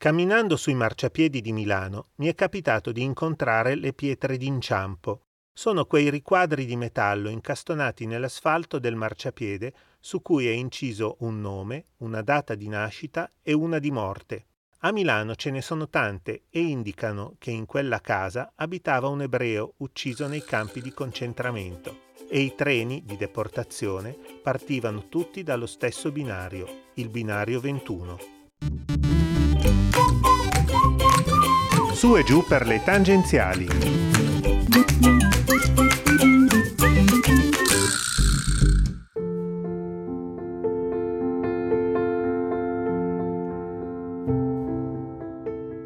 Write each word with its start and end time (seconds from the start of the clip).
Camminando 0.00 0.56
sui 0.56 0.74
marciapiedi 0.74 1.40
di 1.40 1.52
Milano 1.52 2.10
mi 2.18 2.28
è 2.28 2.34
capitato 2.36 2.92
di 2.92 3.02
incontrare 3.02 3.74
le 3.74 3.92
pietre 3.92 4.36
d'inciampo. 4.36 5.22
Sono 5.52 5.86
quei 5.86 6.08
riquadri 6.08 6.66
di 6.66 6.76
metallo 6.76 7.28
incastonati 7.28 8.06
nell'asfalto 8.06 8.78
del 8.78 8.94
marciapiede 8.94 9.74
su 9.98 10.22
cui 10.22 10.46
è 10.46 10.52
inciso 10.52 11.16
un 11.20 11.40
nome, 11.40 11.86
una 11.96 12.22
data 12.22 12.54
di 12.54 12.68
nascita 12.68 13.28
e 13.42 13.52
una 13.52 13.80
di 13.80 13.90
morte. 13.90 14.46
A 14.82 14.92
Milano 14.92 15.34
ce 15.34 15.50
ne 15.50 15.62
sono 15.62 15.88
tante 15.88 16.44
e 16.48 16.60
indicano 16.60 17.34
che 17.36 17.50
in 17.50 17.66
quella 17.66 18.00
casa 18.00 18.52
abitava 18.54 19.08
un 19.08 19.22
ebreo 19.22 19.74
ucciso 19.78 20.28
nei 20.28 20.44
campi 20.44 20.80
di 20.80 20.92
concentramento 20.92 22.02
e 22.30 22.38
i 22.38 22.54
treni 22.54 23.02
di 23.04 23.16
deportazione 23.16 24.16
partivano 24.44 25.08
tutti 25.08 25.42
dallo 25.42 25.66
stesso 25.66 26.12
binario, 26.12 26.68
il 26.94 27.08
binario 27.08 27.58
21. 27.58 29.17
Su 31.98 32.16
e 32.16 32.22
giù 32.22 32.44
per 32.44 32.64
le 32.64 32.80
tangenziali. 32.84 33.66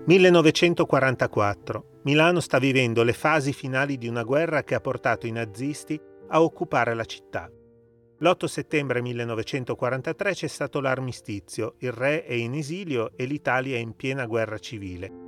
«1944. 0.07 1.83
Milano 2.03 2.41
sta 2.41 2.59
vivendo 2.59 3.03
le 3.03 3.15
fasi 3.15 3.55
finali 3.55 3.97
di 3.97 4.07
una 4.07 4.23
guerra 4.23 4.65
che 4.65 4.75
ha 4.75 4.81
portato 4.81 5.27
i 5.27 5.31
nazisti 5.31 5.99
a 6.29 6.43
occupare 6.43 6.93
la 6.93 7.07
città. 7.07 7.51
L'8 8.19 8.45
settembre 8.45 9.01
1943 9.01 10.35
c'è 10.35 10.47
stato 10.47 10.79
l'armistizio, 10.83 11.77
il 11.79 11.93
re 11.93 12.27
è 12.27 12.35
in 12.35 12.53
esilio 12.53 13.13
e 13.17 13.25
l'Italia 13.25 13.77
è 13.77 13.81
in 13.81 13.97
piena 13.97 14.27
guerra 14.27 14.59
civile. 14.59 15.22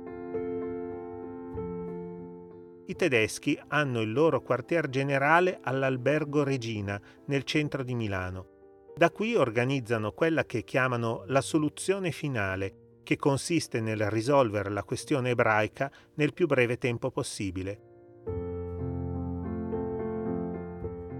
I 2.87 2.95
tedeschi 2.95 3.59
hanno 3.69 4.01
il 4.01 4.13
loro 4.13 4.41
quartier 4.41 4.89
generale 4.89 5.59
all'Albergo 5.63 6.43
Regina, 6.43 7.01
nel 7.25 7.43
centro 7.43 7.83
di 7.83 7.95
Milano. 7.95 8.53
Da 8.95 9.09
qui 9.09 9.35
organizzano 9.35 10.11
quella 10.11 10.45
che 10.45 10.63
chiamano 10.63 11.23
la 11.27 11.41
soluzione 11.41 12.11
finale, 12.11 12.99
che 13.03 13.17
consiste 13.17 13.81
nel 13.81 14.09
risolvere 14.09 14.69
la 14.69 14.83
questione 14.83 15.31
ebraica 15.31 15.91
nel 16.15 16.33
più 16.33 16.45
breve 16.45 16.77
tempo 16.77 17.09
possibile. 17.11 17.93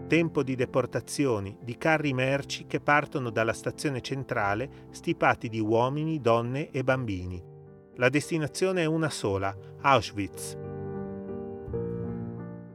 tempo 0.08 0.43
di 0.43 0.53
deportazioni 0.53 1.58
di 1.61 1.77
carri 1.77 2.13
merci 2.13 2.67
che 2.67 2.80
partono 2.80 3.31
dalla 3.31 3.53
stazione 3.53 4.02
centrale 4.02 4.88
stipati 4.91 5.49
di 5.49 5.59
uomini, 5.59 6.21
donne 6.21 6.69
e 6.69 6.83
bambini. 6.83 7.43
La 7.95 8.09
destinazione 8.09 8.83
è 8.83 8.86
una 8.86 9.09
sola, 9.09 9.55
Auschwitz. 9.81 10.64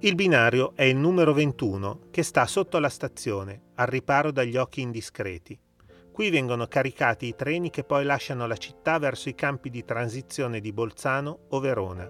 Il 0.02 0.14
binario 0.14 0.72
è 0.76 0.84
il 0.84 0.96
numero 0.96 1.34
21 1.34 2.06
che 2.10 2.22
sta 2.22 2.46
sotto 2.46 2.78
la 2.78 2.88
stazione, 2.88 3.64
al 3.74 3.86
riparo 3.86 4.30
dagli 4.30 4.56
occhi 4.56 4.80
indiscreti. 4.80 5.60
Qui 6.10 6.30
vengono 6.30 6.66
caricati 6.68 7.26
i 7.26 7.34
treni 7.34 7.68
che 7.68 7.84
poi 7.84 8.04
lasciano 8.04 8.46
la 8.46 8.56
città 8.56 8.98
verso 8.98 9.28
i 9.28 9.34
campi 9.34 9.68
di 9.68 9.84
transizione 9.84 10.60
di 10.60 10.72
Bolzano 10.72 11.40
o 11.50 11.60
Verona. 11.60 12.08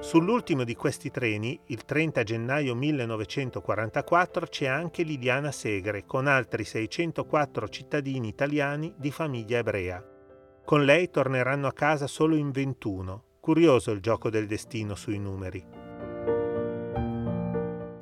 Sull'ultimo 0.00 0.64
di 0.64 0.74
questi 0.74 1.12
treni, 1.12 1.56
il 1.66 1.84
30 1.84 2.24
gennaio 2.24 2.74
1944, 2.74 4.46
c'è 4.48 4.66
anche 4.66 5.04
Liliana 5.04 5.52
Segre 5.52 6.04
con 6.04 6.26
altri 6.26 6.64
604 6.64 7.68
cittadini 7.68 8.26
italiani 8.26 8.92
di 8.96 9.12
famiglia 9.12 9.58
ebrea. 9.58 10.04
Con 10.64 10.84
lei 10.84 11.10
torneranno 11.10 11.68
a 11.68 11.72
casa 11.72 12.08
solo 12.08 12.34
in 12.34 12.50
21. 12.50 13.22
Curioso 13.46 13.92
il 13.92 14.00
gioco 14.00 14.28
del 14.28 14.48
destino 14.48 14.96
sui 14.96 15.20
numeri. 15.20 15.64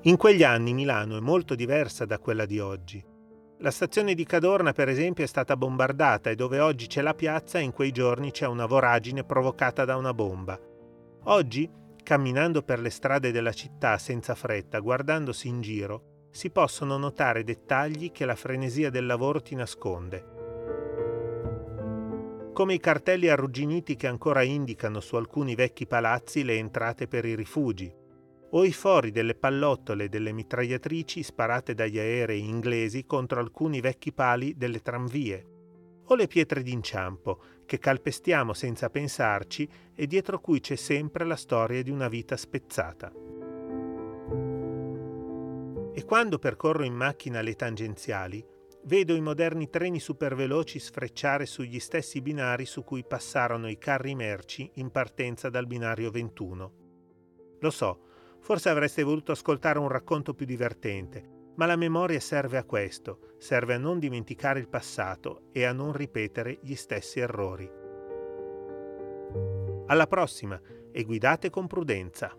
In 0.04 0.16
quegli 0.16 0.42
anni 0.42 0.72
Milano 0.72 1.18
è 1.18 1.20
molto 1.20 1.54
diversa 1.54 2.06
da 2.06 2.18
quella 2.18 2.46
di 2.46 2.60
oggi. 2.60 3.04
La 3.58 3.70
stazione 3.70 4.14
di 4.14 4.24
Cadorna, 4.24 4.72
per 4.72 4.88
esempio, 4.88 5.22
è 5.22 5.26
stata 5.26 5.54
bombardata 5.54 6.30
e 6.30 6.34
dove 6.34 6.60
oggi 6.60 6.86
c'è 6.86 7.02
la 7.02 7.12
piazza, 7.12 7.58
in 7.58 7.72
quei 7.72 7.90
giorni 7.90 8.30
c'è 8.30 8.46
una 8.46 8.64
voragine 8.64 9.22
provocata 9.22 9.84
da 9.84 9.96
una 9.96 10.14
bomba. 10.14 10.58
Oggi 11.24 11.70
Camminando 12.02 12.62
per 12.62 12.80
le 12.80 12.88
strade 12.88 13.30
della 13.30 13.52
città 13.52 13.98
senza 13.98 14.34
fretta, 14.34 14.78
guardandosi 14.78 15.46
in 15.48 15.60
giro, 15.60 16.28
si 16.30 16.48
possono 16.48 16.96
notare 16.96 17.44
dettagli 17.44 18.12
che 18.12 18.24
la 18.24 18.34
frenesia 18.34 18.88
del 18.88 19.04
lavoro 19.04 19.42
ti 19.42 19.54
nasconde. 19.54 20.33
Come 22.54 22.74
i 22.74 22.78
cartelli 22.78 23.28
arrugginiti 23.28 23.96
che 23.96 24.06
ancora 24.06 24.42
indicano 24.42 25.00
su 25.00 25.16
alcuni 25.16 25.56
vecchi 25.56 25.88
palazzi 25.88 26.44
le 26.44 26.54
entrate 26.54 27.08
per 27.08 27.24
i 27.24 27.34
rifugi, 27.34 27.92
o 28.50 28.64
i 28.64 28.72
fori 28.72 29.10
delle 29.10 29.34
pallottole 29.34 30.04
e 30.04 30.08
delle 30.08 30.30
mitragliatrici 30.30 31.24
sparate 31.24 31.74
dagli 31.74 31.98
aerei 31.98 32.48
inglesi 32.48 33.06
contro 33.06 33.40
alcuni 33.40 33.80
vecchi 33.80 34.12
pali 34.12 34.56
delle 34.56 34.82
tramvie, 34.82 35.46
o 36.04 36.14
le 36.14 36.28
pietre 36.28 36.62
d'inciampo 36.62 37.42
che 37.66 37.80
calpestiamo 37.80 38.52
senza 38.52 38.88
pensarci 38.88 39.68
e 39.92 40.06
dietro 40.06 40.38
cui 40.38 40.60
c'è 40.60 40.76
sempre 40.76 41.24
la 41.24 41.34
storia 41.34 41.82
di 41.82 41.90
una 41.90 42.06
vita 42.06 42.36
spezzata. 42.36 43.12
E 45.92 46.04
quando 46.04 46.38
percorro 46.38 46.84
in 46.84 46.94
macchina 46.94 47.40
le 47.40 47.54
tangenziali, 47.56 48.46
vedo 48.86 49.14
i 49.14 49.20
moderni 49.20 49.70
treni 49.70 49.98
superveloci 49.98 50.78
sfrecciare 50.78 51.46
sugli 51.46 51.80
stessi 51.80 52.20
binari 52.20 52.66
su 52.66 52.84
cui 52.84 53.04
passarono 53.04 53.68
i 53.68 53.78
carri 53.78 54.14
merci 54.14 54.70
in 54.74 54.90
partenza 54.90 55.48
dal 55.48 55.66
binario 55.66 56.10
21. 56.10 56.72
Lo 57.60 57.70
so, 57.70 58.00
forse 58.40 58.68
avreste 58.68 59.02
voluto 59.02 59.32
ascoltare 59.32 59.78
un 59.78 59.88
racconto 59.88 60.34
più 60.34 60.44
divertente, 60.44 61.52
ma 61.56 61.66
la 61.66 61.76
memoria 61.76 62.20
serve 62.20 62.58
a 62.58 62.64
questo, 62.64 63.34
serve 63.38 63.74
a 63.74 63.78
non 63.78 63.98
dimenticare 63.98 64.60
il 64.60 64.68
passato 64.68 65.48
e 65.52 65.64
a 65.64 65.72
non 65.72 65.92
ripetere 65.92 66.58
gli 66.60 66.74
stessi 66.74 67.20
errori. 67.20 67.70
Alla 69.86 70.06
prossima 70.06 70.60
e 70.92 71.04
guidate 71.04 71.50
con 71.50 71.66
prudenza. 71.66 72.36